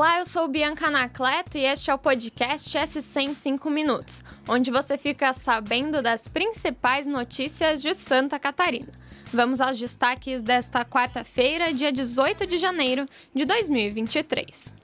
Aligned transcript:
Olá, 0.00 0.20
eu 0.20 0.24
sou 0.24 0.48
Bianca 0.48 0.86
Anacleto 0.86 1.58
e 1.58 1.66
este 1.66 1.90
é 1.90 1.94
o 1.94 1.98
podcast 1.98 2.70
S100 2.70 3.22
em 3.22 3.34
5 3.34 3.68
minutos, 3.68 4.24
onde 4.48 4.70
você 4.70 4.96
fica 4.96 5.34
sabendo 5.34 6.00
das 6.00 6.26
principais 6.26 7.06
notícias 7.06 7.82
de 7.82 7.92
Santa 7.92 8.38
Catarina. 8.38 8.88
Vamos 9.30 9.60
aos 9.60 9.78
destaques 9.78 10.40
desta 10.40 10.86
quarta-feira, 10.86 11.74
dia 11.74 11.92
18 11.92 12.46
de 12.46 12.56
janeiro 12.56 13.06
de 13.34 13.44
2023. 13.44 14.79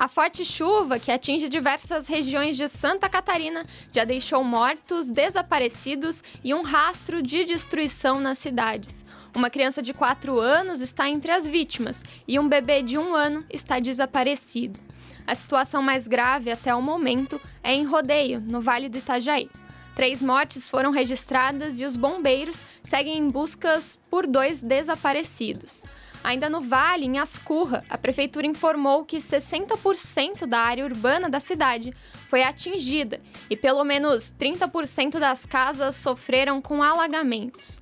A 0.00 0.06
forte 0.06 0.44
chuva 0.44 0.96
que 1.00 1.10
atinge 1.10 1.48
diversas 1.48 2.06
regiões 2.06 2.56
de 2.56 2.68
Santa 2.68 3.08
Catarina 3.08 3.64
já 3.92 4.04
deixou 4.04 4.44
mortos, 4.44 5.08
desaparecidos 5.08 6.22
e 6.44 6.54
um 6.54 6.62
rastro 6.62 7.20
de 7.20 7.44
destruição 7.44 8.20
nas 8.20 8.38
cidades. 8.38 9.04
Uma 9.34 9.50
criança 9.50 9.82
de 9.82 9.92
4 9.92 10.38
anos 10.38 10.80
está 10.80 11.08
entre 11.08 11.32
as 11.32 11.48
vítimas 11.48 12.04
e 12.28 12.38
um 12.38 12.48
bebê 12.48 12.80
de 12.80 12.96
1 12.96 13.12
ano 13.12 13.44
está 13.50 13.80
desaparecido. 13.80 14.78
A 15.26 15.34
situação 15.34 15.82
mais 15.82 16.06
grave 16.06 16.52
até 16.52 16.72
o 16.72 16.80
momento 16.80 17.40
é 17.60 17.74
em 17.74 17.82
Rodeio, 17.82 18.40
no 18.40 18.60
Vale 18.60 18.88
do 18.88 18.98
Itajaí. 18.98 19.50
Três 19.96 20.22
mortes 20.22 20.70
foram 20.70 20.92
registradas 20.92 21.80
e 21.80 21.84
os 21.84 21.96
bombeiros 21.96 22.62
seguem 22.84 23.18
em 23.18 23.28
buscas 23.28 23.98
por 24.08 24.28
dois 24.28 24.62
desaparecidos. 24.62 25.86
Ainda 26.22 26.50
no 26.50 26.60
Vale, 26.60 27.06
em 27.06 27.18
Ascurra, 27.18 27.84
a 27.88 27.96
prefeitura 27.96 28.46
informou 28.46 29.04
que 29.04 29.18
60% 29.18 30.46
da 30.46 30.58
área 30.58 30.84
urbana 30.84 31.28
da 31.28 31.40
cidade 31.40 31.94
foi 32.28 32.42
atingida 32.42 33.20
e 33.48 33.56
pelo 33.56 33.84
menos 33.84 34.32
30% 34.38 35.18
das 35.18 35.46
casas 35.46 35.96
sofreram 35.96 36.60
com 36.60 36.82
alagamentos. 36.82 37.80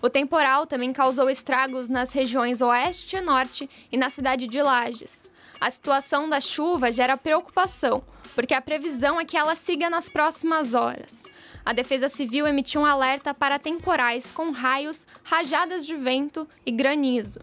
O 0.00 0.08
temporal 0.08 0.64
também 0.64 0.92
causou 0.92 1.28
estragos 1.28 1.88
nas 1.88 2.12
regiões 2.12 2.60
oeste 2.60 3.16
e 3.16 3.20
norte 3.20 3.68
e 3.90 3.96
na 3.96 4.10
cidade 4.10 4.46
de 4.46 4.62
Lages. 4.62 5.28
A 5.60 5.70
situação 5.70 6.28
da 6.28 6.40
chuva 6.40 6.92
gera 6.92 7.16
preocupação, 7.16 8.04
porque 8.34 8.54
a 8.54 8.62
previsão 8.62 9.18
é 9.18 9.24
que 9.24 9.36
ela 9.36 9.56
siga 9.56 9.90
nas 9.90 10.08
próximas 10.08 10.72
horas. 10.72 11.24
A 11.64 11.72
Defesa 11.72 12.08
Civil 12.08 12.46
emitiu 12.46 12.82
um 12.82 12.86
alerta 12.86 13.34
para 13.34 13.58
temporais 13.58 14.30
com 14.30 14.52
raios, 14.52 15.04
rajadas 15.24 15.84
de 15.84 15.96
vento 15.96 16.48
e 16.64 16.70
granizo. 16.70 17.40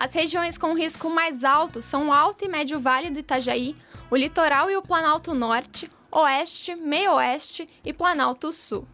As 0.00 0.14
regiões 0.14 0.56
com 0.56 0.74
risco 0.74 1.10
mais 1.10 1.42
alto 1.42 1.82
são 1.82 2.06
o 2.06 2.12
Alto 2.12 2.44
e 2.44 2.48
Médio 2.48 2.78
Vale 2.78 3.10
do 3.10 3.18
Itajaí, 3.18 3.74
o 4.08 4.14
Litoral 4.14 4.70
e 4.70 4.76
o 4.76 4.80
Planalto 4.80 5.34
Norte, 5.34 5.90
Oeste, 6.12 6.76
Meio-Oeste 6.76 7.68
e 7.84 7.92
Planalto 7.92 8.52
Sul. 8.52 8.86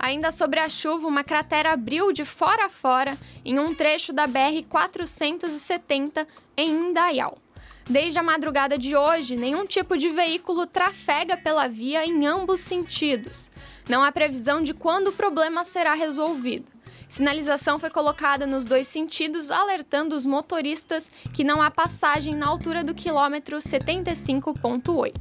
Ainda 0.00 0.32
sobre 0.32 0.58
a 0.58 0.68
chuva, 0.68 1.06
uma 1.06 1.22
cratera 1.22 1.74
abriu 1.74 2.12
de 2.12 2.24
fora 2.24 2.64
a 2.64 2.68
fora 2.68 3.16
em 3.44 3.56
um 3.60 3.72
trecho 3.72 4.12
da 4.12 4.26
BR-470 4.26 6.26
em 6.56 6.88
Indaial. 6.88 7.38
Desde 7.88 8.18
a 8.18 8.22
madrugada 8.22 8.78
de 8.78 8.96
hoje, 8.96 9.36
nenhum 9.36 9.64
tipo 9.64 9.96
de 9.96 10.08
veículo 10.08 10.66
trafega 10.66 11.36
pela 11.36 11.68
via 11.68 12.04
em 12.04 12.26
ambos 12.26 12.60
sentidos. 12.60 13.50
Não 13.88 14.04
há 14.04 14.12
previsão 14.12 14.62
de 14.62 14.72
quando 14.72 15.08
o 15.08 15.12
problema 15.12 15.64
será 15.64 15.94
resolvido. 15.94 16.70
Sinalização 17.08 17.80
foi 17.80 17.90
colocada 17.90 18.46
nos 18.46 18.64
dois 18.64 18.86
sentidos, 18.86 19.50
alertando 19.50 20.14
os 20.14 20.24
motoristas 20.24 21.10
que 21.34 21.42
não 21.42 21.60
há 21.60 21.68
passagem 21.68 22.36
na 22.36 22.46
altura 22.46 22.84
do 22.84 22.94
quilômetro 22.94 23.56
75.8. 23.56 25.12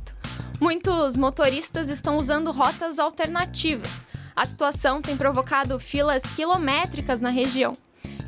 Muitos 0.62 1.18
motoristas 1.18 1.90
estão 1.90 2.18
usando 2.18 2.52
rotas 2.52 3.00
alternativas. 3.00 4.04
A 4.36 4.46
situação 4.46 5.02
tem 5.02 5.18
provocado 5.18 5.80
filas 5.80 6.22
quilométricas 6.36 7.20
na 7.20 7.30
região. 7.30 7.74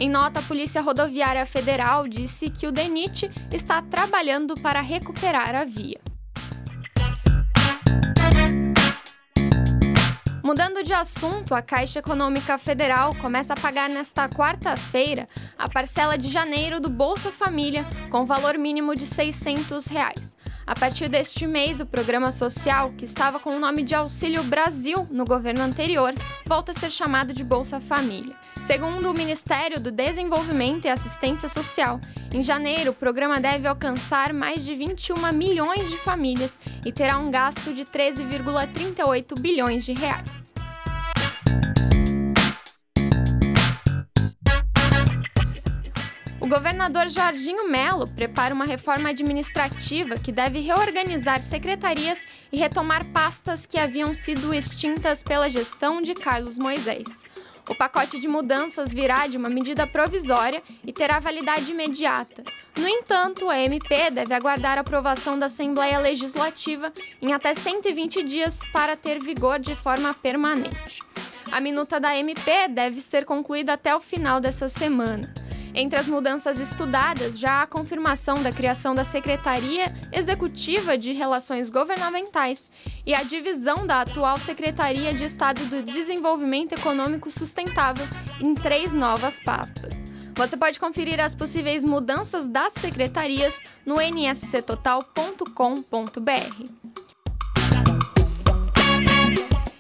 Em 0.01 0.09
nota, 0.09 0.39
a 0.39 0.44
Polícia 0.44 0.81
Rodoviária 0.81 1.45
Federal 1.45 2.07
disse 2.07 2.50
que 2.50 2.66
o 2.66 2.72
DENIT 2.72 3.29
está 3.53 3.84
trabalhando 3.84 4.56
para 4.56 4.81
recuperar 4.81 5.53
a 5.53 5.63
via. 5.63 6.01
Mudando 10.44 10.81
de 10.81 10.91
assunto, 10.91 11.53
a 11.53 11.62
Caixa 11.62 12.00
Econômica 12.00 12.57
Federal 12.57 13.13
começa 13.13 13.53
a 13.53 13.56
pagar 13.56 13.88
nesta 13.88 14.28
quarta-feira 14.28 15.29
a 15.56 15.69
parcela 15.69 16.18
de 16.18 16.29
janeiro 16.29 16.81
do 16.81 16.89
Bolsa 16.89 17.31
Família 17.31 17.85
com 18.09 18.25
valor 18.25 18.57
mínimo 18.57 18.95
de 18.95 19.06
600 19.06 19.85
reais. 19.85 20.31
A 20.72 20.74
partir 20.74 21.09
deste 21.09 21.46
mês, 21.46 21.82
o 21.82 21.86
programa 21.86 22.32
social, 22.32 22.94
que 22.94 23.04
estava 23.04 23.42
com 23.42 23.58
o 23.58 23.59
nome 23.59 23.84
de 23.84 23.94
Auxílio 23.94 24.42
Brasil 24.44 25.06
no 25.12 25.26
governo 25.26 25.62
anterior, 25.62 26.14
volta 26.48 26.72
a 26.72 26.74
ser 26.74 26.90
chamado 26.90 27.34
de 27.34 27.44
Bolsa 27.44 27.82
Família. 27.82 28.34
Segundo 28.66 29.12
o 29.12 29.14
Ministério 29.14 29.81
do 29.81 29.92
Desenvolvimento 29.92 30.86
e 30.86 30.90
Assistência 30.90 31.50
Social, 31.50 32.00
em 32.34 32.42
janeiro 32.42 32.92
o 32.92 32.96
programa 32.96 33.38
deve 33.38 33.68
alcançar 33.68 34.31
mais 34.31 34.64
de 34.64 34.74
21 34.74 35.34
milhões 35.34 35.90
de 35.90 35.98
famílias 35.98 36.58
e 36.86 36.92
terá 36.94 37.18
um 37.18 37.30
gasto 37.30 37.74
de 37.74 37.84
13,38 37.84 39.42
bilhões 39.42 39.84
de 39.84 39.92
reais. 39.92 40.50
Governador 46.51 47.07
Jorginho 47.07 47.69
Melo 47.69 48.06
prepara 48.09 48.53
uma 48.53 48.66
reforma 48.66 49.07
administrativa 49.07 50.16
que 50.16 50.34
deve 50.34 50.59
reorganizar 50.59 51.41
secretarias 51.41 52.25
e 52.51 52.59
retomar 52.59 53.06
pastas 53.13 53.66
que 53.66 53.79
haviam 53.79 54.13
sido 54.13 54.53
extintas 54.53 55.23
pela 55.23 55.47
gestão 55.47 56.01
de 56.01 56.13
Carlos 56.13 56.57
Moisés. 56.57 57.23
O 57.69 57.73
pacote 57.73 58.19
de 58.19 58.28
mudanças 58.28 58.91
virá 58.91 59.28
de 59.28 59.38
uma 59.38 59.47
medida 59.47 59.88
provisória 59.88 60.62
e 60.85 60.91
terá 60.91 61.19
validade 61.19 61.72
imediata. 61.72 62.44
No 62.78 62.85
entanto, 62.85 63.50
a 63.50 63.57
MP 63.57 64.12
deve 64.12 64.33
aguardar 64.33 64.78
a 64.78 64.81
aprovação 64.81 65.39
da 65.39 65.45
Assembleia 65.45 66.00
Legislativa 66.00 66.91
em 67.22 67.31
até 67.31 67.53
120 67.53 68.23
dias 68.23 68.59
para 68.73 68.97
ter 68.97 69.23
vigor 69.23 69.57
de 69.57 69.73
forma 69.73 70.13
permanente. 70.13 71.00
A 71.50 71.62
minuta 71.62 71.97
da 71.97 72.13
MP 72.18 72.68
deve 72.68 73.00
ser 73.00 73.23
concluída 73.23 73.72
até 73.73 73.95
o 73.95 74.01
final 74.01 74.41
dessa 74.41 74.68
semana. 74.68 75.33
Entre 75.74 75.98
as 75.98 76.08
mudanças 76.08 76.59
estudadas, 76.59 77.40
já 77.40 77.54
há 77.54 77.62
a 77.64 77.68
confirmação 77.68 78.36
da 78.44 78.52
criação 78.52 78.94
da 78.94 79.04
Secretaria 79.04 79.92
Executiva 80.12 80.98
de 80.98 81.14
Relações 81.14 81.70
Governamentais 81.70 82.70
e 83.06 83.14
a 83.14 83.24
divisão 83.24 83.88
da 83.88 84.02
atual 84.02 84.38
Secretaria 84.38 85.14
de 85.14 85.24
Estado 85.24 85.66
do 85.66 85.81
Desenvolvimento 85.81 86.74
Econômico 86.74 87.31
Sustentável 87.31 88.06
em 88.40 88.54
três 88.54 88.94
novas 88.94 89.40
pastas. 89.40 89.98
Você 90.36 90.58
pode 90.58 90.80
conferir 90.80 91.20
as 91.20 91.36
possíveis 91.36 91.86
mudanças 91.86 92.48
das 92.48 92.74
secretarias 92.74 93.60
no 93.86 93.96
nsctotal.com.br. 94.02 96.81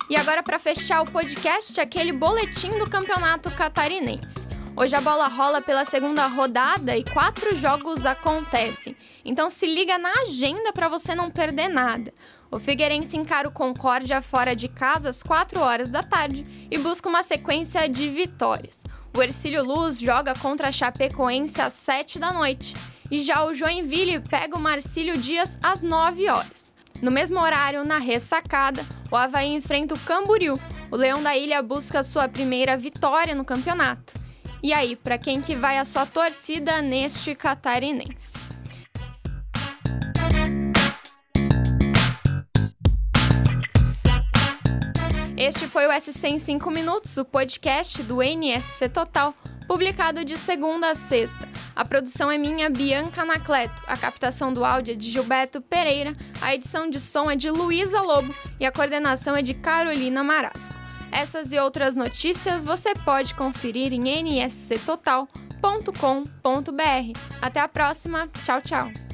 E 0.09 0.17
agora, 0.17 0.43
para 0.43 0.59
fechar 0.59 1.01
o 1.01 1.09
podcast, 1.09 1.79
aquele 1.79 2.11
boletim 2.11 2.77
do 2.77 2.89
Campeonato 2.89 3.49
Catarinense. 3.51 4.40
Hoje 4.81 4.95
a 4.95 5.01
bola 5.01 5.27
rola 5.27 5.61
pela 5.61 5.85
segunda 5.85 6.25
rodada 6.25 6.97
e 6.97 7.03
quatro 7.03 7.55
jogos 7.55 8.03
acontecem. 8.03 8.97
Então 9.23 9.47
se 9.47 9.67
liga 9.67 9.99
na 9.99 10.11
agenda 10.23 10.73
para 10.73 10.89
você 10.89 11.13
não 11.13 11.29
perder 11.29 11.67
nada. 11.67 12.11
O 12.49 12.59
Figueirense 12.59 13.15
encara 13.15 13.47
o 13.47 13.51
Concórdia 13.51 14.23
fora 14.23 14.55
de 14.55 14.67
casa 14.67 15.09
às 15.09 15.21
4 15.21 15.59
horas 15.59 15.91
da 15.91 16.01
tarde 16.01 16.67
e 16.71 16.79
busca 16.79 17.07
uma 17.07 17.21
sequência 17.21 17.87
de 17.87 18.09
vitórias. 18.09 18.79
O 19.15 19.21
Ercílio 19.21 19.63
Luz 19.63 19.99
joga 19.99 20.33
contra 20.33 20.69
a 20.69 20.71
Chapecoense 20.71 21.61
às 21.61 21.73
7 21.73 22.17
da 22.17 22.33
noite. 22.33 22.73
E 23.11 23.21
já 23.21 23.45
o 23.45 23.53
Joinville 23.53 24.19
pega 24.21 24.57
o 24.57 24.59
Marcílio 24.59 25.15
Dias 25.15 25.59
às 25.61 25.83
9 25.83 26.27
horas. 26.27 26.73
No 27.03 27.11
mesmo 27.11 27.39
horário, 27.39 27.83
na 27.83 27.99
ressacada, 27.99 28.83
o 29.11 29.15
Havaí 29.15 29.53
enfrenta 29.53 29.93
o 29.93 29.99
Camboriú. 29.99 30.55
O 30.89 30.95
Leão 30.95 31.21
da 31.21 31.37
Ilha 31.37 31.61
busca 31.61 32.01
sua 32.01 32.27
primeira 32.27 32.75
vitória 32.75 33.35
no 33.35 33.45
campeonato. 33.45 34.20
E 34.63 34.73
aí, 34.73 34.95
para 34.95 35.17
quem 35.17 35.41
que 35.41 35.55
vai 35.55 35.79
a 35.79 35.85
sua 35.85 36.05
torcida 36.05 36.83
neste 36.83 37.33
catarinense? 37.33 38.29
Este 45.35 45.67
foi 45.67 45.87
o 45.87 45.99
SC 45.99 46.27
em 46.27 46.37
5 46.37 46.69
minutos, 46.69 47.17
o 47.17 47.25
podcast 47.25 48.03
do 48.03 48.21
NSC 48.21 48.87
Total, 48.89 49.33
publicado 49.67 50.23
de 50.23 50.37
segunda 50.37 50.91
a 50.91 50.95
sexta. 50.95 51.49
A 51.75 51.83
produção 51.83 52.29
é 52.29 52.37
minha, 52.37 52.69
Bianca 52.69 53.23
Anacleto, 53.23 53.81
a 53.87 53.97
captação 53.97 54.53
do 54.53 54.63
áudio 54.63 54.91
é 54.91 54.95
de 54.95 55.09
Gilberto 55.09 55.59
Pereira, 55.59 56.15
a 56.39 56.53
edição 56.53 56.87
de 56.87 56.99
som 56.99 57.31
é 57.31 57.35
de 57.35 57.49
Luísa 57.49 57.99
Lobo 57.99 58.31
e 58.59 58.65
a 58.67 58.71
coordenação 58.71 59.35
é 59.35 59.41
de 59.41 59.55
Carolina 59.55 60.23
Marasco. 60.23 60.80
Essas 61.11 61.51
e 61.51 61.59
outras 61.59 61.95
notícias 61.95 62.65
você 62.65 62.93
pode 62.93 63.35
conferir 63.35 63.93
em 63.93 64.23
nsctotal.com.br. 64.23 67.19
Até 67.41 67.59
a 67.59 67.67
próxima. 67.67 68.27
Tchau, 68.43 68.61
tchau. 68.61 69.10